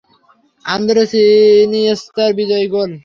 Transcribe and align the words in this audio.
Andres 0.65 1.11
ইনিয়েস্তার 1.63 2.29
বিজয়ী 2.39 2.67
গোল। 2.73 2.91